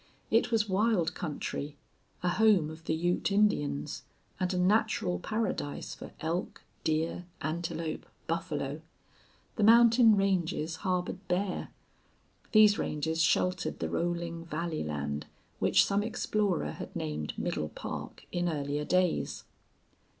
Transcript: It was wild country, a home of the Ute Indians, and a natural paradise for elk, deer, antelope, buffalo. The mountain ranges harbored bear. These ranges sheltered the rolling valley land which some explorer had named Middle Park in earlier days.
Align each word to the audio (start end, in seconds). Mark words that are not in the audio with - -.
It 0.31 0.49
was 0.49 0.67
wild 0.67 1.13
country, 1.13 1.77
a 2.23 2.29
home 2.29 2.71
of 2.71 2.85
the 2.85 2.95
Ute 2.95 3.31
Indians, 3.31 4.01
and 4.39 4.51
a 4.51 4.57
natural 4.57 5.19
paradise 5.19 5.93
for 5.93 6.09
elk, 6.21 6.63
deer, 6.83 7.25
antelope, 7.39 8.07
buffalo. 8.25 8.81
The 9.57 9.63
mountain 9.63 10.15
ranges 10.17 10.77
harbored 10.77 11.27
bear. 11.27 11.69
These 12.51 12.79
ranges 12.79 13.21
sheltered 13.21 13.77
the 13.77 13.89
rolling 13.89 14.43
valley 14.43 14.83
land 14.83 15.27
which 15.59 15.85
some 15.85 16.01
explorer 16.01 16.71
had 16.71 16.95
named 16.95 17.37
Middle 17.37 17.69
Park 17.69 18.25
in 18.31 18.49
earlier 18.49 18.85
days. 18.85 19.43